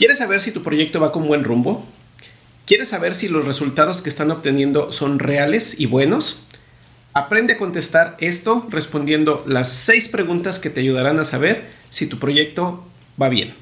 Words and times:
¿Quieres 0.00 0.16
saber 0.16 0.40
si 0.40 0.50
tu 0.50 0.62
proyecto 0.62 0.98
va 0.98 1.12
con 1.12 1.26
buen 1.26 1.44
rumbo? 1.44 1.84
¿Quieres 2.64 2.88
saber 2.88 3.14
si 3.14 3.28
los 3.28 3.44
resultados 3.44 4.00
que 4.00 4.08
están 4.08 4.30
obteniendo 4.30 4.92
son 4.92 5.18
reales 5.18 5.78
y 5.78 5.84
buenos? 5.84 6.46
Aprende 7.12 7.52
a 7.52 7.56
contestar 7.58 8.16
esto 8.18 8.66
respondiendo 8.70 9.44
las 9.46 9.68
seis 9.68 10.08
preguntas 10.08 10.58
que 10.58 10.70
te 10.70 10.80
ayudarán 10.80 11.18
a 11.18 11.26
saber 11.26 11.68
si 11.90 12.06
tu 12.06 12.18
proyecto 12.18 12.82
va 13.20 13.28
bien. 13.28 13.52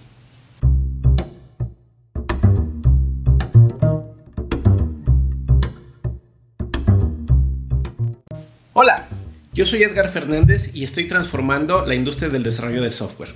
Hola, 8.75 9.09
yo 9.53 9.67
soy 9.67 9.83
Edgar 9.83 10.09
Fernández 10.09 10.71
y 10.73 10.85
estoy 10.85 11.09
transformando 11.09 11.85
la 11.85 11.97
industria 11.97 12.29
del 12.29 12.45
desarrollo 12.45 12.81
de 12.81 12.93
software. 12.93 13.35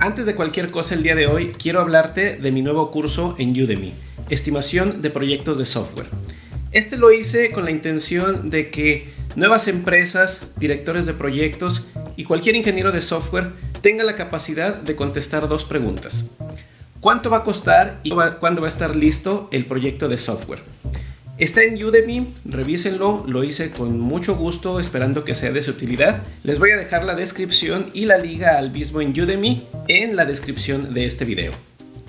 Antes 0.00 0.26
de 0.26 0.36
cualquier 0.36 0.70
cosa 0.70 0.94
el 0.94 1.02
día 1.02 1.16
de 1.16 1.26
hoy, 1.26 1.50
quiero 1.58 1.80
hablarte 1.80 2.36
de 2.36 2.52
mi 2.52 2.62
nuevo 2.62 2.92
curso 2.92 3.34
en 3.36 3.50
Udemy, 3.50 3.94
Estimación 4.30 5.02
de 5.02 5.10
Proyectos 5.10 5.58
de 5.58 5.66
Software. 5.66 6.06
Este 6.70 6.96
lo 6.96 7.10
hice 7.10 7.50
con 7.50 7.64
la 7.64 7.72
intención 7.72 8.48
de 8.48 8.70
que 8.70 9.08
nuevas 9.34 9.66
empresas, 9.66 10.52
directores 10.56 11.04
de 11.04 11.14
proyectos 11.14 11.88
y 12.14 12.22
cualquier 12.22 12.54
ingeniero 12.54 12.92
de 12.92 13.02
software 13.02 13.50
tenga 13.80 14.04
la 14.04 14.14
capacidad 14.14 14.76
de 14.76 14.94
contestar 14.94 15.48
dos 15.48 15.64
preguntas. 15.64 16.30
¿Cuánto 17.00 17.28
va 17.28 17.38
a 17.38 17.44
costar 17.44 17.98
y 18.04 18.10
cuándo 18.38 18.60
va 18.60 18.68
a 18.68 18.70
estar 18.70 18.94
listo 18.94 19.48
el 19.50 19.66
proyecto 19.66 20.08
de 20.08 20.18
software? 20.18 20.62
Está 21.38 21.62
en 21.62 21.80
Udemy, 21.84 22.34
revísenlo, 22.44 23.22
lo 23.28 23.44
hice 23.44 23.70
con 23.70 24.00
mucho 24.00 24.34
gusto 24.34 24.80
esperando 24.80 25.22
que 25.22 25.36
sea 25.36 25.52
de 25.52 25.62
su 25.62 25.70
utilidad. 25.70 26.24
Les 26.42 26.58
voy 26.58 26.72
a 26.72 26.76
dejar 26.76 27.04
la 27.04 27.14
descripción 27.14 27.90
y 27.92 28.06
la 28.06 28.18
liga 28.18 28.58
al 28.58 28.72
mismo 28.72 29.00
en 29.00 29.10
Udemy 29.10 29.64
en 29.86 30.16
la 30.16 30.24
descripción 30.24 30.94
de 30.94 31.06
este 31.06 31.24
video. 31.24 31.52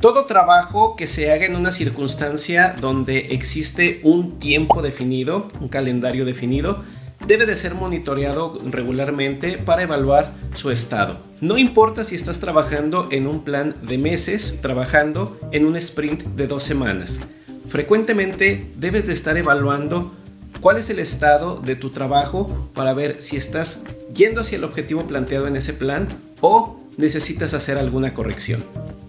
Todo 0.02 0.26
trabajo 0.26 0.96
que 0.96 1.06
se 1.06 1.32
haga 1.32 1.46
en 1.46 1.56
una 1.56 1.70
circunstancia 1.70 2.76
donde 2.82 3.28
existe 3.30 4.00
un 4.02 4.40
tiempo 4.40 4.82
definido, 4.82 5.48
un 5.60 5.68
calendario 5.68 6.26
definido, 6.26 6.84
debe 7.28 7.46
de 7.46 7.56
ser 7.56 7.76
monitoreado 7.76 8.58
regularmente 8.66 9.60
para 9.60 9.84
evaluar 9.84 10.34
su 10.56 10.72
estado. 10.72 11.20
No 11.40 11.60
importa 11.60 12.04
si 12.04 12.16
estás 12.16 12.40
trabajando 12.40 13.08
en 13.12 13.28
un 13.28 13.44
plan 13.44 13.76
de 13.84 14.00
meses, 14.00 14.58
trabajando 14.60 15.40
en 15.52 15.66
un 15.66 15.76
sprint 15.76 16.24
de 16.24 16.48
dos 16.48 16.64
semanas. 16.64 17.20
Frecuentemente 17.70 18.72
debes 18.76 19.06
de 19.06 19.14
estar 19.14 19.38
evaluando 19.38 20.12
cuál 20.60 20.78
es 20.78 20.90
el 20.90 20.98
estado 20.98 21.58
de 21.58 21.76
tu 21.76 21.92
trabajo 21.92 22.70
para 22.74 22.94
ver 22.94 23.22
si 23.22 23.38
estás 23.38 23.84
yendo 24.14 24.42
hacia 24.42 24.58
el 24.58 24.64
objetivo 24.64 25.02
planteado 25.02 25.46
en 25.46 25.56
ese 25.56 25.74
plan 25.74 26.08
o 26.42 26.82
necesitas 26.98 27.54
hacer 27.54 27.78
alguna 27.78 28.16
corrección. 28.16 28.64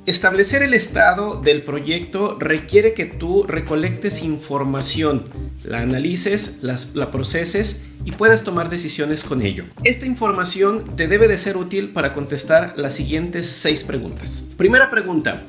Establecer 0.04 0.62
el 0.62 0.74
estado 0.74 1.40
del 1.40 1.62
proyecto 1.62 2.36
requiere 2.38 2.92
que 2.92 3.06
tú 3.06 3.44
recolectes 3.44 4.22
información, 4.22 5.24
la 5.64 5.80
analices, 5.80 6.58
la 6.60 7.10
proceses 7.10 7.82
y 8.04 8.12
puedas 8.12 8.44
tomar 8.44 8.68
decisiones 8.68 9.24
con 9.24 9.40
ello. 9.40 9.64
Esta 9.84 10.04
información 10.04 10.84
te 10.96 11.08
debe 11.08 11.28
de 11.28 11.38
ser 11.38 11.56
útil 11.56 11.90
para 11.90 12.12
contestar 12.12 12.74
las 12.76 12.94
siguientes 12.94 13.48
seis 13.48 13.84
preguntas. 13.84 14.44
Primera 14.56 14.90
pregunta, 14.90 15.44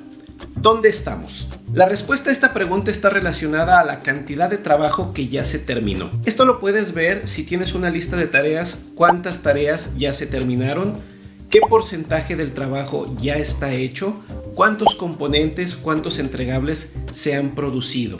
¿Dónde 0.55 0.89
estamos? 0.89 1.47
La 1.73 1.87
respuesta 1.87 2.29
a 2.29 2.33
esta 2.33 2.51
pregunta 2.51 2.91
está 2.91 3.09
relacionada 3.09 3.79
a 3.79 3.85
la 3.85 4.01
cantidad 4.01 4.49
de 4.49 4.57
trabajo 4.57 5.13
que 5.13 5.29
ya 5.29 5.45
se 5.45 5.57
terminó. 5.57 6.11
Esto 6.25 6.43
lo 6.43 6.59
puedes 6.59 6.93
ver 6.93 7.29
si 7.29 7.45
tienes 7.45 7.73
una 7.73 7.89
lista 7.89 8.17
de 8.17 8.27
tareas, 8.27 8.81
cuántas 8.93 9.39
tareas 9.39 9.89
ya 9.97 10.13
se 10.13 10.25
terminaron, 10.25 10.99
qué 11.49 11.61
porcentaje 11.61 12.35
del 12.35 12.51
trabajo 12.51 13.15
ya 13.21 13.35
está 13.35 13.71
hecho, 13.71 14.21
cuántos 14.53 14.95
componentes, 14.95 15.77
cuántos 15.77 16.19
entregables 16.19 16.91
se 17.13 17.35
han 17.35 17.51
producido. 17.55 18.17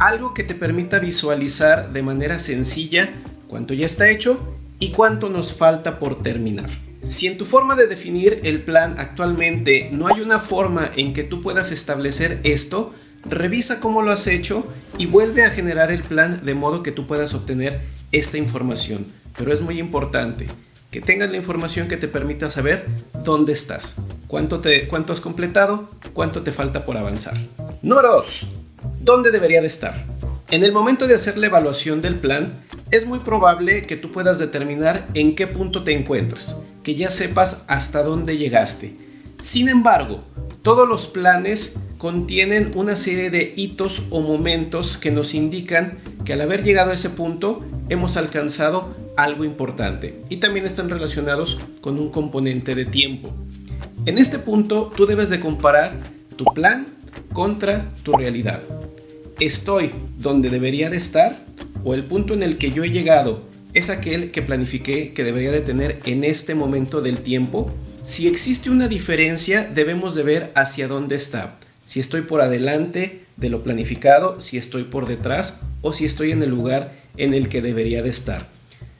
Algo 0.00 0.34
que 0.34 0.42
te 0.42 0.56
permita 0.56 0.98
visualizar 0.98 1.92
de 1.92 2.02
manera 2.02 2.40
sencilla 2.40 3.12
cuánto 3.46 3.72
ya 3.72 3.86
está 3.86 4.08
hecho 4.08 4.40
y 4.80 4.90
cuánto 4.90 5.28
nos 5.28 5.52
falta 5.52 6.00
por 6.00 6.24
terminar. 6.24 6.70
Si 7.06 7.26
en 7.26 7.38
tu 7.38 7.44
forma 7.44 7.76
de 7.76 7.86
definir 7.86 8.40
el 8.44 8.60
plan 8.62 8.96
actualmente 8.98 9.88
no 9.90 10.06
hay 10.06 10.20
una 10.20 10.40
forma 10.40 10.90
en 10.96 11.14
que 11.14 11.24
tú 11.24 11.40
puedas 11.40 11.72
establecer 11.72 12.40
esto, 12.44 12.92
revisa 13.24 13.80
cómo 13.80 14.02
lo 14.02 14.12
has 14.12 14.26
hecho 14.26 14.66
y 14.98 15.06
vuelve 15.06 15.44
a 15.44 15.50
generar 15.50 15.90
el 15.90 16.02
plan 16.02 16.44
de 16.44 16.54
modo 16.54 16.82
que 16.82 16.92
tú 16.92 17.06
puedas 17.06 17.34
obtener 17.34 17.80
esta 18.12 18.38
información. 18.38 19.06
Pero 19.36 19.52
es 19.52 19.60
muy 19.60 19.78
importante 19.78 20.46
que 20.90 21.00
tengas 21.00 21.30
la 21.30 21.36
información 21.36 21.88
que 21.88 21.96
te 21.96 22.08
permita 22.08 22.50
saber 22.50 22.86
dónde 23.24 23.52
estás, 23.52 23.96
cuánto, 24.26 24.60
te, 24.60 24.88
cuánto 24.88 25.12
has 25.12 25.20
completado, 25.20 25.88
cuánto 26.12 26.42
te 26.42 26.52
falta 26.52 26.84
por 26.84 26.96
avanzar. 26.96 27.36
Número 27.82 28.12
2. 28.12 28.46
¿Dónde 29.00 29.30
debería 29.30 29.60
de 29.60 29.68
estar? 29.68 30.04
En 30.50 30.64
el 30.64 30.72
momento 30.72 31.06
de 31.06 31.14
hacer 31.14 31.38
la 31.38 31.46
evaluación 31.46 32.02
del 32.02 32.16
plan, 32.16 32.52
es 32.90 33.06
muy 33.06 33.20
probable 33.20 33.82
que 33.82 33.96
tú 33.96 34.10
puedas 34.10 34.40
determinar 34.40 35.06
en 35.14 35.36
qué 35.36 35.46
punto 35.46 35.84
te 35.84 35.92
encuentras, 35.92 36.56
que 36.82 36.94
ya 36.94 37.10
sepas 37.10 37.64
hasta 37.66 38.02
dónde 38.02 38.38
llegaste. 38.38 38.94
Sin 39.40 39.68
embargo, 39.68 40.22
todos 40.62 40.88
los 40.88 41.06
planes 41.06 41.74
contienen 41.98 42.70
una 42.74 42.96
serie 42.96 43.30
de 43.30 43.52
hitos 43.56 44.02
o 44.10 44.20
momentos 44.20 44.98
que 44.98 45.10
nos 45.10 45.34
indican 45.34 45.98
que 46.24 46.32
al 46.32 46.40
haber 46.40 46.62
llegado 46.62 46.90
a 46.90 46.94
ese 46.94 47.10
punto 47.10 47.64
hemos 47.88 48.16
alcanzado 48.16 48.94
algo 49.16 49.44
importante 49.44 50.20
y 50.28 50.38
también 50.38 50.66
están 50.66 50.88
relacionados 50.88 51.58
con 51.80 51.98
un 51.98 52.10
componente 52.10 52.74
de 52.74 52.84
tiempo. 52.84 53.30
En 54.06 54.18
este 54.18 54.38
punto 54.38 54.92
tú 54.94 55.06
debes 55.06 55.28
de 55.30 55.40
comparar 55.40 56.00
tu 56.36 56.44
plan 56.44 56.86
contra 57.32 57.90
tu 58.02 58.12
realidad 58.12 58.62
estoy 59.40 59.92
donde 60.18 60.50
debería 60.50 60.90
de 60.90 60.98
estar 60.98 61.44
o 61.82 61.94
el 61.94 62.04
punto 62.04 62.34
en 62.34 62.42
el 62.42 62.58
que 62.58 62.70
yo 62.70 62.84
he 62.84 62.90
llegado 62.90 63.42
es 63.74 63.90
aquel 63.90 64.30
que 64.30 64.42
planifiqué 64.42 65.12
que 65.12 65.24
debería 65.24 65.52
de 65.52 65.60
tener 65.60 66.00
en 66.04 66.24
este 66.24 66.54
momento 66.54 67.02
del 67.02 67.20
tiempo. 67.20 67.72
Si 68.04 68.26
existe 68.28 68.70
una 68.70 68.88
diferencia, 68.88 69.68
debemos 69.72 70.14
de 70.14 70.22
ver 70.22 70.52
hacia 70.54 70.88
dónde 70.88 71.16
está. 71.16 71.56
Si 71.84 72.00
estoy 72.00 72.22
por 72.22 72.40
adelante 72.40 73.24
de 73.36 73.48
lo 73.48 73.62
planificado, 73.62 74.40
si 74.40 74.58
estoy 74.58 74.84
por 74.84 75.06
detrás 75.06 75.58
o 75.82 75.92
si 75.92 76.04
estoy 76.04 76.32
en 76.32 76.42
el 76.42 76.50
lugar 76.50 76.92
en 77.16 77.34
el 77.34 77.48
que 77.48 77.62
debería 77.62 78.02
de 78.02 78.10
estar. 78.10 78.46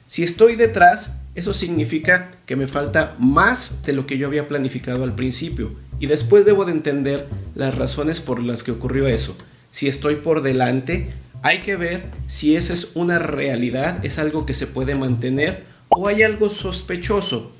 Si 0.07 0.23
estoy 0.23 0.57
detrás, 0.57 1.13
eso 1.35 1.55
significa 1.55 2.31
que 2.47 2.57
me 2.57 2.67
falta 2.67 3.15
más 3.19 3.83
de 3.83 3.93
lo 3.93 4.07
que 4.07 4.19
yo 4.19 4.27
había 4.27 4.49
planificado 4.49 5.05
al 5.05 5.15
principio 5.15 5.73
y 6.01 6.07
después 6.07 6.45
debo 6.45 6.65
de 6.65 6.73
entender 6.73 7.27
las 7.55 7.77
razones 7.77 8.21
por 8.21 8.43
las 8.43 8.65
que 8.65 8.73
ocurrió 8.73 9.07
eso 9.07 9.37
si 9.71 9.89
estoy 9.89 10.17
por 10.17 10.43
delante, 10.43 11.11
hay 11.43 11.61
que 11.61 11.77
ver 11.77 12.05
si 12.27 12.57
esa 12.57 12.73
es 12.75 12.93
una 12.95 13.19
realidad, 13.19 14.05
es 14.05 14.19
algo 14.19 14.47
que 14.47 14.55
se 14.55 14.67
puede 14.67 14.95
mantener 14.95 15.65
o 15.89 16.09
hay 16.09 16.23
algo 16.23 16.51
sospechoso. 16.51 17.53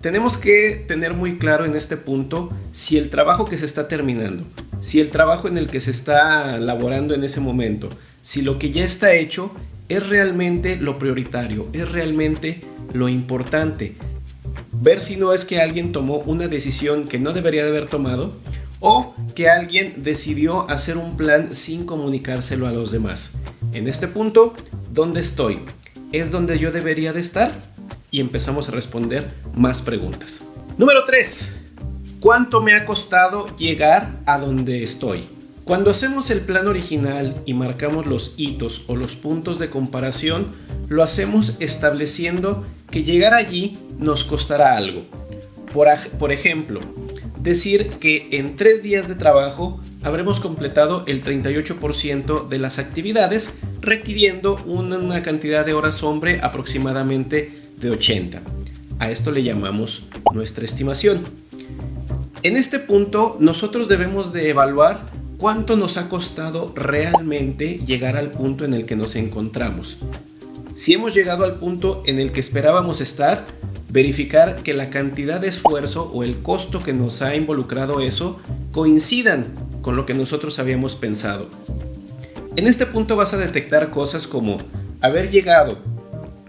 Tenemos 0.00 0.36
que 0.36 0.84
tener 0.86 1.14
muy 1.14 1.38
claro 1.38 1.64
en 1.64 1.74
este 1.74 1.96
punto 1.96 2.50
si 2.70 2.98
el 2.98 3.10
trabajo 3.10 3.44
que 3.44 3.58
se 3.58 3.66
está 3.66 3.88
terminando, 3.88 4.44
si 4.80 5.00
el 5.00 5.10
trabajo 5.10 5.48
en 5.48 5.58
el 5.58 5.66
que 5.66 5.80
se 5.80 5.90
está 5.90 6.58
laborando 6.58 7.14
en 7.14 7.24
ese 7.24 7.40
momento, 7.40 7.88
si 8.22 8.42
lo 8.42 8.58
que 8.58 8.70
ya 8.70 8.84
está 8.84 9.14
hecho 9.14 9.52
es 9.88 10.06
realmente 10.06 10.76
lo 10.76 10.98
prioritario, 10.98 11.68
es 11.72 11.90
realmente 11.90 12.60
lo 12.92 13.08
importante. 13.08 13.94
Ver 14.72 15.00
si 15.00 15.16
no 15.16 15.32
es 15.32 15.44
que 15.44 15.60
alguien 15.60 15.92
tomó 15.92 16.18
una 16.18 16.48
decisión 16.48 17.08
que 17.08 17.18
no 17.18 17.32
debería 17.32 17.64
de 17.64 17.70
haber 17.70 17.86
tomado 17.86 18.34
o 18.80 19.14
que 19.34 19.48
alguien 19.48 20.02
decidió 20.02 20.68
hacer 20.70 20.96
un 20.96 21.16
plan 21.16 21.54
sin 21.54 21.86
comunicárselo 21.86 22.66
a 22.66 22.72
los 22.72 22.92
demás. 22.92 23.32
En 23.72 23.88
este 23.88 24.08
punto, 24.08 24.54
¿dónde 24.92 25.20
estoy? 25.20 25.60
¿Es 26.12 26.30
donde 26.30 26.58
yo 26.58 26.72
debería 26.72 27.12
de 27.12 27.20
estar? 27.20 27.52
Y 28.10 28.20
empezamos 28.20 28.68
a 28.68 28.72
responder 28.72 29.34
más 29.54 29.82
preguntas. 29.82 30.44
Número 30.78 31.04
3. 31.04 31.54
¿Cuánto 32.20 32.62
me 32.62 32.74
ha 32.74 32.84
costado 32.84 33.46
llegar 33.56 34.20
a 34.26 34.38
donde 34.38 34.82
estoy? 34.82 35.28
Cuando 35.64 35.90
hacemos 35.90 36.30
el 36.30 36.42
plan 36.42 36.68
original 36.68 37.42
y 37.44 37.52
marcamos 37.52 38.06
los 38.06 38.34
hitos 38.36 38.82
o 38.86 38.94
los 38.94 39.16
puntos 39.16 39.58
de 39.58 39.68
comparación, 39.68 40.52
lo 40.88 41.02
hacemos 41.02 41.56
estableciendo 41.58 42.64
que 42.90 43.02
llegar 43.02 43.34
allí 43.34 43.76
nos 43.98 44.22
costará 44.22 44.76
algo. 44.76 45.02
Por, 45.72 45.88
por 46.18 46.30
ejemplo, 46.30 46.78
decir 47.46 47.90
que 48.00 48.28
en 48.32 48.56
tres 48.56 48.82
días 48.82 49.06
de 49.06 49.14
trabajo 49.14 49.80
habremos 50.02 50.40
completado 50.40 51.04
el 51.06 51.22
38% 51.22 52.48
de 52.48 52.58
las 52.58 52.80
actividades, 52.80 53.54
requiriendo 53.80 54.56
una 54.66 55.22
cantidad 55.22 55.64
de 55.64 55.72
horas 55.72 56.02
hombre 56.02 56.40
aproximadamente 56.42 57.62
de 57.76 57.90
80. 57.90 58.42
A 58.98 59.10
esto 59.12 59.30
le 59.30 59.44
llamamos 59.44 60.02
nuestra 60.34 60.64
estimación. 60.64 61.22
En 62.42 62.56
este 62.56 62.80
punto 62.80 63.36
nosotros 63.38 63.88
debemos 63.88 64.32
de 64.32 64.50
evaluar 64.50 65.06
cuánto 65.38 65.76
nos 65.76 65.98
ha 65.98 66.08
costado 66.08 66.72
realmente 66.74 67.80
llegar 67.86 68.16
al 68.16 68.32
punto 68.32 68.64
en 68.64 68.74
el 68.74 68.86
que 68.86 68.96
nos 68.96 69.14
encontramos. 69.14 69.98
Si 70.74 70.94
hemos 70.94 71.14
llegado 71.14 71.44
al 71.44 71.60
punto 71.60 72.02
en 72.06 72.18
el 72.18 72.32
que 72.32 72.40
esperábamos 72.40 73.00
estar, 73.00 73.44
verificar 73.88 74.56
que 74.62 74.74
la 74.74 74.90
cantidad 74.90 75.40
de 75.40 75.48
esfuerzo 75.48 76.10
o 76.12 76.24
el 76.24 76.42
costo 76.42 76.80
que 76.80 76.92
nos 76.92 77.22
ha 77.22 77.34
involucrado 77.36 78.00
eso 78.00 78.40
coincidan 78.72 79.46
con 79.82 79.96
lo 79.96 80.06
que 80.06 80.14
nosotros 80.14 80.58
habíamos 80.58 80.96
pensado. 80.96 81.48
En 82.56 82.66
este 82.66 82.86
punto 82.86 83.16
vas 83.16 83.34
a 83.34 83.38
detectar 83.38 83.90
cosas 83.90 84.26
como 84.26 84.58
haber 85.00 85.30
llegado 85.30 85.78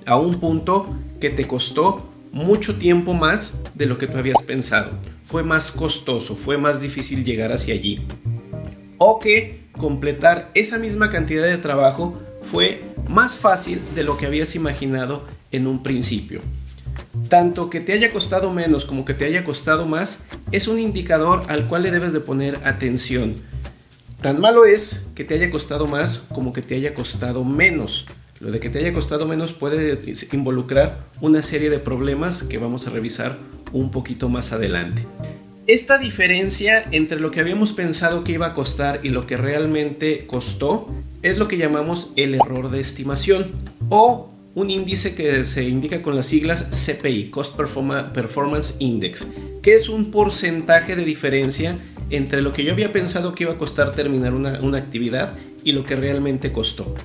a 0.06 0.18
un 0.18 0.36
punto 0.36 0.88
que 1.20 1.30
te 1.30 1.46
costó 1.46 2.10
mucho 2.32 2.76
tiempo 2.78 3.14
más 3.14 3.60
de 3.76 3.86
lo 3.86 3.98
que 3.98 4.08
tú 4.08 4.18
habías 4.18 4.42
pensado. 4.42 4.92
Fue 5.24 5.44
más 5.44 5.72
costoso, 5.72 6.36
fue 6.36 6.58
más 6.58 6.82
difícil 6.82 7.26
llegar 7.26 7.52
hacia 7.52 7.74
allí. 7.74 8.00
O 8.98 9.20
que 9.20 9.62
completar 9.78 10.50
esa 10.54 10.78
misma 10.78 11.10
cantidad 11.10 11.46
de 11.46 11.58
trabajo 11.58 12.20
fue 12.42 12.84
más 13.08 13.38
fácil 13.38 13.82
de 13.96 14.04
lo 14.04 14.18
que 14.18 14.26
habías 14.26 14.56
imaginado 14.56 15.26
en 15.52 15.68
un 15.68 15.84
principio. 15.84 16.42
Tanto 17.30 17.70
que 17.70 17.82
te 17.82 17.94
haya 17.94 18.12
costado 18.12 18.52
menos 18.54 18.86
como 18.86 19.04
que 19.04 19.14
te 19.14 19.26
haya 19.26 19.44
costado 19.44 19.86
más 19.86 20.24
es 20.52 20.68
un 20.68 20.80
indicador 20.80 21.44
al 21.50 21.68
cual 21.68 21.84
le 21.84 21.92
debes 21.92 22.14
de 22.14 22.22
poner 22.22 22.60
atención. 22.64 23.36
Tan 24.22 24.40
malo 24.40 24.66
es 24.66 25.08
que 25.14 25.24
te 25.24 25.36
haya 25.36 25.52
costado 25.52 25.88
más 25.88 26.26
como 26.34 26.54
que 26.54 26.62
te 26.62 26.76
haya 26.76 26.94
costado 26.94 27.44
menos. 27.44 28.06
Lo 28.40 28.52
de 28.52 28.60
que 28.60 28.70
te 28.70 28.80
haya 28.80 28.94
costado 28.94 29.28
menos 29.28 29.52
puede 29.52 30.00
involucrar 30.32 31.06
una 31.22 31.42
serie 31.42 31.70
de 31.70 31.80
problemas 31.80 32.44
que 32.44 32.60
vamos 32.60 32.88
a 32.88 32.92
revisar 32.92 33.38
un 33.74 33.92
poquito 33.92 34.30
más 34.30 34.54
adelante. 34.54 35.06
Esta 35.68 35.98
diferencia 35.98 36.86
entre 36.92 37.20
lo 37.20 37.30
que 37.30 37.42
habíamos 37.42 37.74
pensado 37.74 38.24
que 38.24 38.32
iba 38.32 38.48
a 38.48 38.54
costar 38.54 39.02
y 39.04 39.10
lo 39.10 39.28
que 39.28 39.36
realmente 39.36 40.26
costó 40.26 40.88
es 41.24 41.38
lo 41.38 41.48
que 41.48 41.58
llamamos 41.58 42.12
el 42.16 42.36
error 42.36 42.72
de 42.72 42.80
estimación 42.80 43.52
o 43.90 44.32
un 44.58 44.72
índice 44.72 45.14
que 45.14 45.44
se 45.44 45.66
indica 45.66 46.02
con 46.02 46.16
las 46.16 46.26
siglas 46.26 46.64
CPI, 46.72 47.30
Cost 47.30 47.56
Performance 47.56 48.76
Index, 48.80 49.28
que 49.62 49.76
es 49.76 49.88
un 49.88 50.10
porcentaje 50.10 50.96
de 50.96 51.06
diferencia 51.06 51.78
entre 52.10 52.42
lo 52.42 52.54
que 52.54 52.64
yo 52.64 52.72
había 52.72 52.92
pensado 52.92 53.36
que 53.36 53.44
iba 53.44 53.54
a 53.54 53.60
costar 53.60 53.92
terminar 53.92 54.34
una, 54.34 54.60
una 54.62 54.80
actividad 54.80 55.36
y 55.64 55.74
lo 55.74 55.84
que 55.84 55.96
realmente 55.96 56.52
costó. 56.52 56.96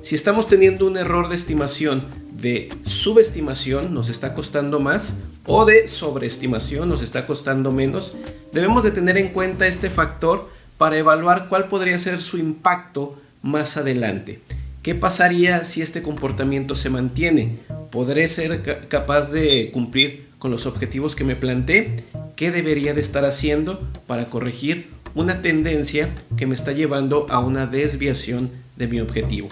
Si 0.00 0.14
estamos 0.14 0.46
teniendo 0.46 0.86
un 0.86 0.96
error 0.96 1.28
de 1.28 1.36
estimación 1.36 2.06
de 2.30 2.70
subestimación, 2.84 3.92
nos 3.92 4.08
está 4.08 4.32
costando 4.32 4.80
más, 4.80 5.18
o 5.44 5.66
de 5.66 5.88
sobreestimación, 5.88 6.88
nos 6.88 7.02
está 7.02 7.26
costando 7.26 7.72
menos, 7.72 8.16
debemos 8.54 8.82
de 8.82 8.90
tener 8.90 9.18
en 9.18 9.34
cuenta 9.34 9.66
este 9.66 9.90
factor 9.90 10.48
para 10.78 10.96
evaluar 10.96 11.48
cuál 11.50 11.68
podría 11.68 11.98
ser 11.98 12.22
su 12.22 12.38
impacto 12.38 13.20
más 13.42 13.76
adelante. 13.76 14.40
¿Qué 14.86 14.94
pasaría 14.94 15.64
si 15.64 15.82
este 15.82 16.00
comportamiento 16.00 16.76
se 16.76 16.90
mantiene? 16.90 17.58
¿Podré 17.90 18.28
ser 18.28 18.86
capaz 18.86 19.32
de 19.32 19.72
cumplir 19.72 20.28
con 20.38 20.52
los 20.52 20.64
objetivos 20.64 21.16
que 21.16 21.24
me 21.24 21.34
planteé? 21.34 22.04
¿Qué 22.36 22.52
debería 22.52 22.94
de 22.94 23.00
estar 23.00 23.24
haciendo 23.24 23.80
para 24.06 24.26
corregir 24.26 24.90
una 25.16 25.42
tendencia 25.42 26.14
que 26.36 26.46
me 26.46 26.54
está 26.54 26.70
llevando 26.70 27.26
a 27.30 27.40
una 27.40 27.66
desviación 27.66 28.52
de 28.76 28.86
mi 28.86 29.00
objetivo? 29.00 29.48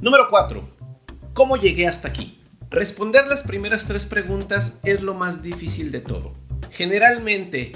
Número 0.00 0.28
4. 0.30 0.68
¿Cómo 1.32 1.56
llegué 1.56 1.88
hasta 1.88 2.06
aquí? 2.06 2.38
Responder 2.70 3.26
las 3.26 3.42
primeras 3.42 3.88
tres 3.88 4.06
preguntas 4.06 4.78
es 4.84 5.02
lo 5.02 5.14
más 5.14 5.42
difícil 5.42 5.90
de 5.90 5.98
todo. 5.98 6.32
Generalmente, 6.70 7.72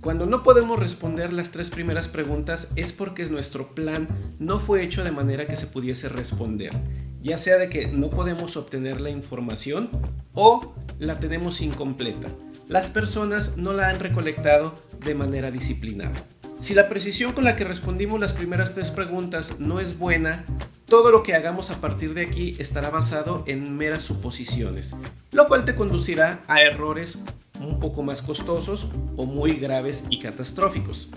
cuando 0.00 0.26
no 0.26 0.44
podemos 0.44 0.78
responder 0.78 1.32
las 1.32 1.50
tres 1.50 1.70
primeras 1.70 2.06
preguntas 2.06 2.68
es 2.76 2.92
porque 2.92 3.26
nuestro 3.26 3.74
plan 3.74 4.08
no 4.38 4.60
fue 4.60 4.84
hecho 4.84 5.02
de 5.02 5.10
manera 5.10 5.48
que 5.48 5.56
se 5.56 5.66
pudiese 5.66 6.08
responder, 6.08 6.72
ya 7.20 7.36
sea 7.36 7.58
de 7.58 7.68
que 7.68 7.88
no 7.88 8.08
podemos 8.08 8.56
obtener 8.56 9.00
la 9.00 9.10
información 9.10 9.90
o 10.34 10.72
la 11.00 11.18
tenemos 11.18 11.60
incompleta. 11.60 12.28
Las 12.68 12.90
personas 12.90 13.56
no 13.56 13.72
la 13.72 13.88
han 13.88 13.98
recolectado 13.98 14.74
de 15.04 15.14
manera 15.14 15.50
disciplinada. 15.50 16.14
Si 16.58 16.74
la 16.74 16.88
precisión 16.88 17.32
con 17.32 17.44
la 17.44 17.56
que 17.56 17.64
respondimos 17.64 18.20
las 18.20 18.32
primeras 18.32 18.74
tres 18.74 18.90
preguntas 18.90 19.58
no 19.58 19.80
es 19.80 19.98
buena, 19.98 20.44
todo 20.86 21.10
lo 21.10 21.22
que 21.22 21.34
hagamos 21.34 21.70
a 21.70 21.80
partir 21.80 22.14
de 22.14 22.22
aquí 22.22 22.56
estará 22.58 22.90
basado 22.90 23.42
en 23.46 23.76
meras 23.76 24.02
suposiciones, 24.02 24.94
lo 25.32 25.48
cual 25.48 25.64
te 25.64 25.74
conducirá 25.74 26.42
a 26.46 26.62
errores 26.62 27.22
un 27.60 27.80
poco 27.80 28.02
más 28.02 28.22
costosos 28.22 28.86
o 29.16 29.26
muy 29.26 29.52
graves 29.52 30.04
y 30.10 30.18
catastróficos. 30.18 31.08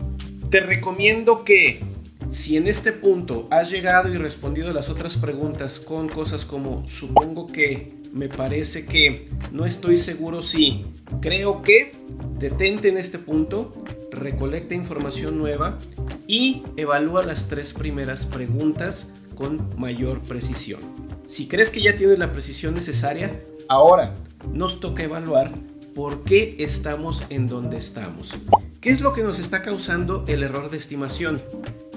Te 0.50 0.60
recomiendo 0.60 1.44
que 1.44 1.82
si 2.30 2.56
en 2.56 2.68
este 2.68 2.94
punto 2.94 3.48
has 3.52 3.70
llegado 3.70 4.08
y 4.08 4.18
respondido 4.18 4.72
las 4.72 4.90
otras 4.90 5.18
preguntas 5.18 5.80
con 5.80 6.08
cosas 6.08 6.46
como 6.46 6.88
supongo 6.88 7.48
que, 7.48 8.00
me 8.14 8.28
parece 8.28 8.86
que, 8.86 9.30
no 9.52 9.66
estoy 9.66 9.98
seguro 9.98 10.42
si, 10.42 10.86
creo 11.22 11.62
que, 11.62 11.92
detente 12.40 12.90
en 12.90 12.98
este 12.98 13.20
punto, 13.20 13.74
recolecta 14.12 14.76
información 14.76 15.38
nueva 15.38 15.80
y 16.28 16.64
evalúa 16.78 17.24
las 17.24 17.48
tres 17.48 17.74
primeras 17.74 18.26
preguntas 18.26 19.12
con 19.36 19.70
mayor 19.78 20.22
precisión. 20.22 20.80
Si 21.26 21.48
crees 21.48 21.70
que 21.70 21.82
ya 21.82 21.96
tienes 21.96 22.20
la 22.20 22.32
precisión 22.32 22.76
necesaria, 22.76 23.42
ahora 23.68 24.16
nos 24.52 24.80
toca 24.80 25.04
evaluar 25.04 25.54
por 25.94 26.24
qué 26.24 26.56
estamos 26.60 27.24
en 27.30 27.48
donde 27.48 27.78
estamos. 27.78 28.40
¿Qué 28.80 28.90
es 28.90 29.02
lo 29.02 29.14
que 29.14 29.24
nos 29.24 29.40
está 29.40 29.62
causando 29.62 30.26
el 30.28 30.44
error 30.44 30.70
de 30.70 30.78
estimación? 30.78 31.42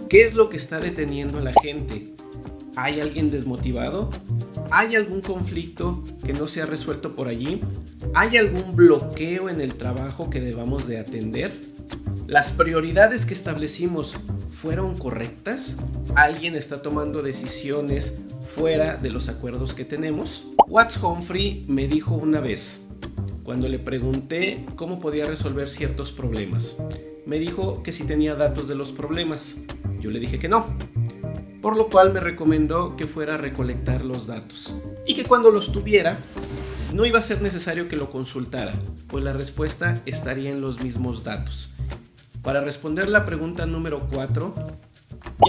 ¿Qué 0.08 0.24
es 0.24 0.34
lo 0.34 0.48
que 0.48 0.56
está 0.56 0.80
deteniendo 0.80 1.38
a 1.38 1.42
la 1.42 1.52
gente? 1.62 2.14
¿Hay 2.76 3.00
alguien 3.00 3.30
desmotivado? 3.30 4.10
¿Hay 4.70 4.96
algún 4.96 5.20
conflicto 5.20 6.02
que 6.24 6.32
no 6.32 6.48
se 6.48 6.60
ha 6.60 6.66
resuelto 6.66 7.14
por 7.14 7.28
allí? 7.28 7.60
¿Hay 8.14 8.36
algún 8.36 8.74
bloqueo 8.74 9.48
en 9.48 9.60
el 9.60 9.74
trabajo 9.74 10.28
que 10.28 10.40
debamos 10.40 10.86
de 10.86 10.98
atender? 10.98 11.58
¿Las 12.26 12.52
prioridades 12.52 13.26
que 13.26 13.34
establecimos 13.34 14.18
fueron 14.48 14.96
correctas? 14.98 15.76
¿Alguien 16.16 16.56
está 16.56 16.82
tomando 16.82 17.22
decisiones 17.22 18.18
fuera 18.54 18.96
de 18.96 19.10
los 19.10 19.28
acuerdos 19.28 19.74
que 19.74 19.84
tenemos? 19.84 20.44
Watts 20.66 21.00
Humphrey 21.02 21.64
me 21.68 21.86
dijo 21.86 22.14
una 22.14 22.40
vez, 22.40 22.83
cuando 23.44 23.68
le 23.68 23.78
pregunté 23.78 24.64
cómo 24.74 24.98
podía 24.98 25.26
resolver 25.26 25.68
ciertos 25.68 26.10
problemas. 26.10 26.76
Me 27.26 27.38
dijo 27.38 27.82
que 27.82 27.92
si 27.92 28.04
tenía 28.04 28.34
datos 28.34 28.66
de 28.68 28.74
los 28.74 28.90
problemas. 28.90 29.56
Yo 30.00 30.10
le 30.10 30.18
dije 30.18 30.38
que 30.38 30.48
no. 30.48 30.66
Por 31.62 31.76
lo 31.76 31.88
cual 31.88 32.12
me 32.12 32.20
recomendó 32.20 32.96
que 32.96 33.04
fuera 33.04 33.34
a 33.34 33.38
recolectar 33.38 34.04
los 34.04 34.26
datos. 34.26 34.74
Y 35.06 35.14
que 35.14 35.24
cuando 35.24 35.50
los 35.50 35.72
tuviera, 35.72 36.18
no 36.92 37.06
iba 37.06 37.18
a 37.18 37.22
ser 37.22 37.42
necesario 37.42 37.88
que 37.88 37.96
lo 37.96 38.10
consultara, 38.10 38.78
pues 39.08 39.24
la 39.24 39.32
respuesta 39.32 40.00
estaría 40.06 40.50
en 40.50 40.60
los 40.60 40.82
mismos 40.82 41.24
datos. 41.24 41.70
Para 42.42 42.60
responder 42.60 43.08
la 43.08 43.24
pregunta 43.24 43.66
número 43.66 44.06
4, 44.12 44.54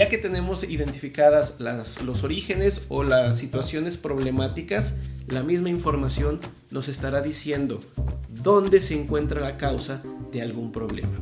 ya 0.00 0.08
que 0.08 0.18
tenemos 0.18 0.64
identificadas 0.64 1.56
los 1.60 2.24
orígenes 2.24 2.82
o 2.88 3.02
las 3.02 3.38
situaciones 3.38 3.96
problemáticas, 3.96 4.96
la 5.28 5.42
misma 5.42 5.70
información 5.70 6.40
nos 6.70 6.88
estará 6.88 7.20
diciendo 7.20 7.80
dónde 8.28 8.80
se 8.80 8.94
encuentra 8.94 9.40
la 9.40 9.56
causa 9.56 10.02
de 10.30 10.42
algún 10.42 10.72
problema. 10.72 11.20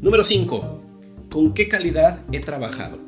Número 0.00 0.24
5. 0.24 0.82
¿Con 1.30 1.54
qué 1.54 1.68
calidad 1.68 2.20
he 2.32 2.40
trabajado? 2.40 2.98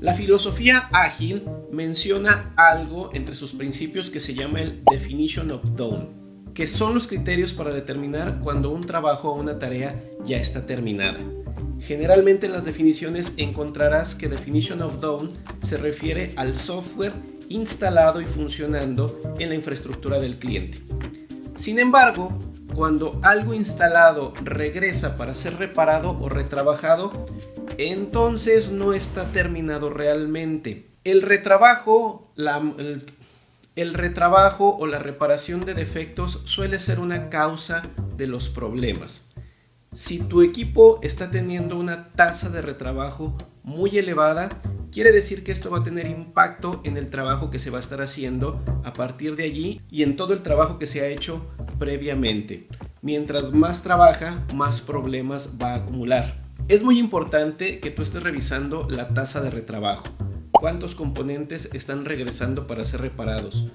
La 0.00 0.14
filosofía 0.14 0.88
ágil 0.92 1.44
menciona 1.72 2.52
algo 2.56 3.10
entre 3.14 3.34
sus 3.34 3.52
principios 3.52 4.10
que 4.10 4.20
se 4.20 4.34
llama 4.34 4.60
el 4.60 4.82
definition 4.90 5.50
of 5.52 5.62
done, 5.74 6.08
que 6.52 6.66
son 6.66 6.94
los 6.94 7.06
criterios 7.06 7.54
para 7.54 7.74
determinar 7.74 8.40
cuando 8.40 8.70
un 8.70 8.82
trabajo 8.82 9.30
o 9.30 9.40
una 9.40 9.58
tarea 9.58 10.02
ya 10.24 10.36
está 10.36 10.66
terminada. 10.66 11.20
Generalmente 11.80 12.46
en 12.46 12.52
las 12.52 12.64
definiciones 12.64 13.32
encontrarás 13.36 14.14
que 14.14 14.28
Definition 14.28 14.82
of 14.82 15.00
Done 15.00 15.30
se 15.62 15.76
refiere 15.76 16.32
al 16.36 16.56
software 16.56 17.12
instalado 17.48 18.20
y 18.20 18.26
funcionando 18.26 19.20
en 19.38 19.50
la 19.50 19.54
infraestructura 19.54 20.18
del 20.18 20.38
cliente. 20.38 20.78
Sin 21.54 21.78
embargo, 21.78 22.38
cuando 22.74 23.18
algo 23.22 23.54
instalado 23.54 24.34
regresa 24.42 25.16
para 25.16 25.34
ser 25.34 25.56
reparado 25.56 26.18
o 26.20 26.28
retrabajado, 26.28 27.26
entonces 27.78 28.70
no 28.70 28.92
está 28.92 29.24
terminado 29.26 29.90
realmente. 29.90 30.90
El 31.04 31.22
retrabajo, 31.22 32.32
el 33.76 33.94
retrabajo 33.94 34.76
o 34.76 34.86
la 34.86 34.98
reparación 34.98 35.60
de 35.60 35.74
defectos 35.74 36.40
suele 36.44 36.80
ser 36.80 36.98
una 36.98 37.30
causa 37.30 37.82
de 38.16 38.26
los 38.26 38.50
problemas. 38.50 39.24
Si 39.96 40.18
tu 40.18 40.42
equipo 40.42 40.98
está 41.00 41.30
teniendo 41.30 41.78
una 41.78 42.12
tasa 42.12 42.50
de 42.50 42.60
retrabajo 42.60 43.34
muy 43.62 43.96
elevada, 43.96 44.50
quiere 44.92 45.10
decir 45.10 45.42
que 45.42 45.52
esto 45.52 45.70
va 45.70 45.78
a 45.78 45.84
tener 45.84 46.06
impacto 46.06 46.82
en 46.84 46.98
el 46.98 47.08
trabajo 47.08 47.48
que 47.48 47.58
se 47.58 47.70
va 47.70 47.78
a 47.78 47.80
estar 47.80 48.02
haciendo 48.02 48.62
a 48.84 48.92
partir 48.92 49.36
de 49.36 49.44
allí 49.44 49.80
y 49.90 50.02
en 50.02 50.16
todo 50.16 50.34
el 50.34 50.42
trabajo 50.42 50.78
que 50.78 50.86
se 50.86 51.00
ha 51.00 51.06
hecho 51.06 51.46
previamente. 51.78 52.68
Mientras 53.00 53.54
más 53.54 53.82
trabaja, 53.82 54.44
más 54.54 54.82
problemas 54.82 55.54
va 55.62 55.72
a 55.72 55.76
acumular. 55.76 56.44
Es 56.68 56.82
muy 56.82 56.98
importante 56.98 57.80
que 57.80 57.90
tú 57.90 58.02
estés 58.02 58.22
revisando 58.22 58.86
la 58.90 59.08
tasa 59.14 59.40
de 59.40 59.48
retrabajo. 59.48 60.04
cuántos 60.52 60.94
componentes 60.94 61.70
están 61.72 62.04
regresando 62.04 62.66
para 62.66 62.84
ser 62.84 63.00
reparados, 63.00 63.68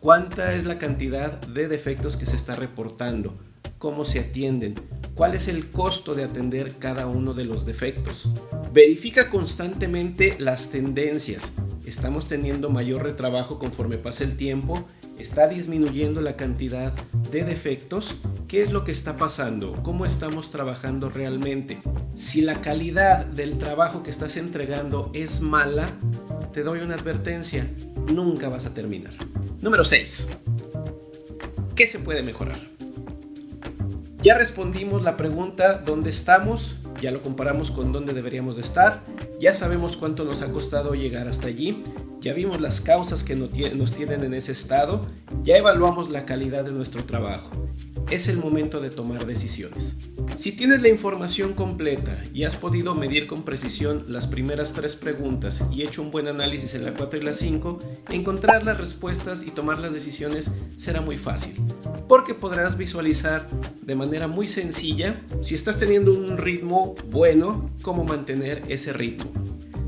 cuánta 0.00 0.54
es 0.54 0.64
la 0.64 0.78
cantidad 0.78 1.40
de 1.40 1.68
defectos 1.68 2.16
que 2.16 2.26
se 2.26 2.36
está 2.36 2.54
reportando, 2.54 3.36
cómo 3.78 4.04
se 4.04 4.20
atienden, 4.20 4.74
cuál 5.18 5.34
es 5.34 5.48
el 5.48 5.70
costo 5.72 6.14
de 6.14 6.22
atender 6.22 6.76
cada 6.78 7.08
uno 7.08 7.34
de 7.34 7.44
los 7.44 7.66
defectos. 7.66 8.30
Verifica 8.72 9.28
constantemente 9.30 10.36
las 10.38 10.70
tendencias. 10.70 11.54
Estamos 11.84 12.28
teniendo 12.28 12.70
mayor 12.70 13.02
retrabajo 13.02 13.58
conforme 13.58 13.98
pasa 13.98 14.22
el 14.22 14.36
tiempo, 14.36 14.86
está 15.18 15.48
disminuyendo 15.48 16.20
la 16.20 16.36
cantidad 16.36 16.92
de 17.32 17.42
defectos. 17.42 18.14
¿Qué 18.46 18.62
es 18.62 18.70
lo 18.70 18.84
que 18.84 18.92
está 18.92 19.16
pasando? 19.16 19.72
¿Cómo 19.82 20.06
estamos 20.06 20.52
trabajando 20.52 21.10
realmente? 21.10 21.82
Si 22.14 22.40
la 22.40 22.60
calidad 22.60 23.26
del 23.26 23.58
trabajo 23.58 24.04
que 24.04 24.10
estás 24.10 24.36
entregando 24.36 25.10
es 25.14 25.40
mala, 25.40 25.86
te 26.52 26.62
doy 26.62 26.78
una 26.78 26.94
advertencia, 26.94 27.68
nunca 28.14 28.48
vas 28.48 28.66
a 28.66 28.72
terminar. 28.72 29.14
Número 29.60 29.84
6. 29.84 30.30
¿Qué 31.74 31.88
se 31.88 31.98
puede 31.98 32.22
mejorar? 32.22 32.77
Ya 34.20 34.34
respondimos 34.34 35.04
la 35.04 35.16
pregunta 35.16 35.74
¿dónde 35.78 36.10
estamos? 36.10 36.76
Ya 37.00 37.12
lo 37.12 37.22
comparamos 37.22 37.70
con 37.70 37.92
dónde 37.92 38.12
deberíamos 38.12 38.56
de 38.56 38.62
estar. 38.62 39.04
Ya 39.38 39.54
sabemos 39.54 39.96
cuánto 39.96 40.24
nos 40.24 40.42
ha 40.42 40.50
costado 40.50 40.94
llegar 40.94 41.28
hasta 41.28 41.46
allí. 41.46 41.84
Ya 42.20 42.32
vimos 42.32 42.60
las 42.60 42.80
causas 42.80 43.22
que 43.22 43.36
nos 43.36 43.92
tienen 43.92 44.24
en 44.24 44.34
ese 44.34 44.50
estado. 44.50 45.06
Ya 45.44 45.56
evaluamos 45.56 46.10
la 46.10 46.26
calidad 46.26 46.64
de 46.64 46.72
nuestro 46.72 47.04
trabajo 47.04 47.50
es 48.10 48.28
el 48.28 48.38
momento 48.38 48.80
de 48.80 48.90
tomar 48.90 49.26
decisiones. 49.26 49.96
Si 50.36 50.52
tienes 50.52 50.80
la 50.80 50.88
información 50.88 51.52
completa 51.52 52.22
y 52.32 52.44
has 52.44 52.56
podido 52.56 52.94
medir 52.94 53.26
con 53.26 53.42
precisión 53.42 54.04
las 54.08 54.26
primeras 54.26 54.72
tres 54.72 54.96
preguntas 54.96 55.62
y 55.70 55.82
hecho 55.82 56.02
un 56.02 56.10
buen 56.10 56.26
análisis 56.26 56.74
en 56.74 56.84
la 56.84 56.94
4 56.94 57.18
y 57.18 57.22
la 57.22 57.34
5, 57.34 57.78
encontrar 58.10 58.64
las 58.64 58.78
respuestas 58.78 59.42
y 59.42 59.50
tomar 59.50 59.78
las 59.78 59.92
decisiones 59.92 60.50
será 60.76 61.00
muy 61.00 61.18
fácil, 61.18 61.60
porque 62.08 62.34
podrás 62.34 62.76
visualizar 62.76 63.46
de 63.82 63.94
manera 63.94 64.26
muy 64.26 64.48
sencilla 64.48 65.20
si 65.42 65.54
estás 65.54 65.78
teniendo 65.78 66.12
un 66.12 66.38
ritmo 66.38 66.94
bueno, 67.10 67.70
cómo 67.82 68.04
mantener 68.04 68.62
ese 68.68 68.92
ritmo. 68.92 69.30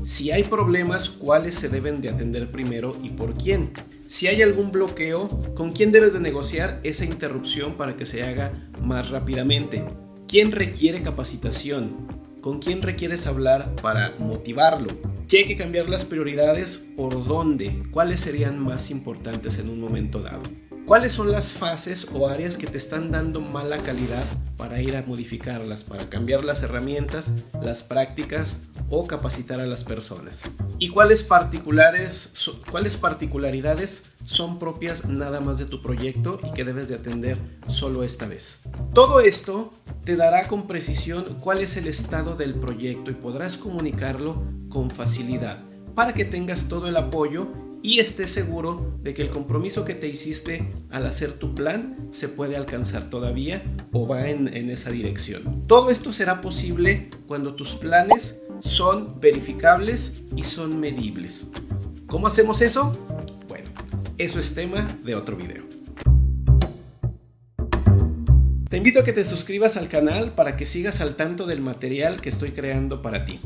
Si 0.03 0.31
hay 0.31 0.43
problemas, 0.43 1.09
cuáles 1.09 1.55
se 1.55 1.69
deben 1.69 2.01
de 2.01 2.09
atender 2.09 2.49
primero 2.49 2.95
y 3.03 3.09
por 3.09 3.33
quién 3.33 3.71
si 4.11 4.27
hay 4.27 4.41
algún 4.41 4.73
bloqueo, 4.73 5.29
¿con 5.55 5.71
quién 5.71 5.93
debes 5.93 6.11
de 6.11 6.19
negociar 6.19 6.81
esa 6.83 7.05
interrupción 7.05 7.75
para 7.75 7.95
que 7.95 8.05
se 8.05 8.23
haga 8.23 8.51
más 8.81 9.09
rápidamente? 9.09 9.85
¿Quién 10.27 10.51
requiere 10.51 11.01
capacitación? 11.01 12.09
¿Con 12.41 12.59
quién 12.59 12.81
requieres 12.81 13.25
hablar 13.25 13.73
para 13.81 14.13
motivarlo? 14.19 14.89
Si 15.27 15.37
hay 15.37 15.47
que 15.47 15.55
cambiar 15.55 15.87
las 15.87 16.03
prioridades, 16.03 16.77
¿por 16.97 17.25
dónde? 17.25 17.83
¿Cuáles 17.91 18.19
serían 18.19 18.59
más 18.59 18.91
importantes 18.91 19.57
en 19.59 19.69
un 19.69 19.79
momento 19.79 20.21
dado? 20.21 20.41
¿Cuáles 20.85 21.13
son 21.13 21.31
las 21.31 21.53
fases 21.53 22.09
o 22.13 22.27
áreas 22.27 22.57
que 22.57 22.67
te 22.67 22.77
están 22.77 23.11
dando 23.11 23.39
mala 23.39 23.77
calidad 23.77 24.23
para 24.57 24.81
ir 24.81 24.97
a 24.97 25.03
modificarlas, 25.03 25.83
para 25.83 26.09
cambiar 26.09 26.43
las 26.43 26.63
herramientas, 26.63 27.31
las 27.61 27.83
prácticas 27.83 28.59
o 28.89 29.07
capacitar 29.07 29.61
a 29.61 29.65
las 29.65 29.83
personas? 29.83 30.41
¿Y 30.79 30.89
cuáles, 30.89 31.23
particulares, 31.23 32.33
cuáles 32.71 32.97
particularidades 32.97 34.05
son 34.25 34.59
propias 34.59 35.05
nada 35.05 35.39
más 35.39 35.59
de 35.59 35.65
tu 35.65 35.81
proyecto 35.81 36.39
y 36.43 36.51
que 36.51 36.65
debes 36.65 36.89
de 36.89 36.95
atender 36.95 37.37
solo 37.69 38.03
esta 38.03 38.27
vez? 38.27 38.63
Todo 38.93 39.21
esto 39.21 39.73
te 40.03 40.15
dará 40.15 40.47
con 40.47 40.67
precisión 40.67 41.37
cuál 41.39 41.59
es 41.61 41.77
el 41.77 41.87
estado 41.87 42.35
del 42.35 42.55
proyecto 42.55 43.11
y 43.11 43.13
podrás 43.13 43.55
comunicarlo 43.55 44.43
con 44.69 44.89
facilidad 44.89 45.59
para 45.95 46.13
que 46.13 46.25
tengas 46.25 46.67
todo 46.67 46.87
el 46.87 46.97
apoyo 46.97 47.47
y 47.83 47.99
estés 47.99 48.31
seguro 48.31 48.97
de 49.01 49.13
que 49.13 49.21
el 49.21 49.31
compromiso 49.31 49.85
que 49.85 49.95
te 49.95 50.07
hiciste 50.07 50.71
al 50.89 51.05
hacer 51.05 51.33
tu 51.33 51.55
plan 51.55 52.09
se 52.11 52.29
puede 52.29 52.55
alcanzar 52.55 53.09
todavía 53.09 53.63
o 53.91 54.07
va 54.07 54.29
en, 54.29 54.47
en, 54.55 54.69
esa 54.69 54.91
dirección. 54.91 55.65
Todo 55.67 55.89
esto 55.89 56.13
será 56.13 56.41
posible 56.41 57.09
cuando 57.27 57.55
tus 57.55 57.75
planes 57.75 58.43
son 58.59 59.19
verificables 59.19 60.21
y 60.35 60.43
son 60.43 60.79
medibles. 60.79 61.49
¿Cómo 62.07 62.27
hacemos 62.27 62.61
eso? 62.61 62.91
Bueno, 63.47 63.69
eso 64.17 64.39
es 64.39 64.53
tema 64.53 64.87
de 65.03 65.15
otro 65.15 65.35
video. 65.35 65.63
Te 68.69 68.77
invito 68.77 69.01
a 69.01 69.03
que 69.03 69.11
te 69.11 69.25
suscribas 69.25 69.75
al 69.75 69.89
canal 69.89 70.33
para 70.33 70.55
que 70.55 70.65
sigas 70.65 71.01
al 71.01 71.15
tanto 71.15 71.45
del 71.45 71.61
material 71.61 72.21
que 72.21 72.29
estoy 72.29 72.51
creando 72.51 73.01
para 73.01 73.25
ti. 73.25 73.41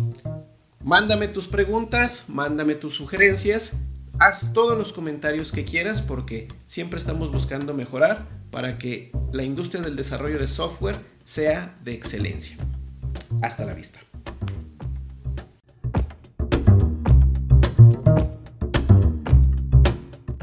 Mándame 0.84 1.27
tus 1.27 1.48
preguntas, 1.48 2.25
mándame 2.27 2.75
tus 2.75 2.94
sugerencias 2.94 3.75
haz 4.19 4.53
todos 4.53 4.77
los 4.77 4.93
comentarios 4.93 5.51
que 5.51 5.65
quieras 5.65 6.01
porque 6.01 6.48
siempre 6.67 7.00
estamos 7.00 7.31
buscando 7.31 7.74
mejorar 7.74 8.27
para 8.51 8.77
que 8.77 9.12
la 9.31 9.43
industria 9.43 9.81
del 9.81 9.95
desarrollo 9.95 10.39
de 10.39 10.48
software 10.48 10.98
sea 11.24 11.77
de 11.84 11.93
excelencia. 11.93 12.57
Hasta 13.41 13.65
la 13.65 13.74
vista. 13.74 14.00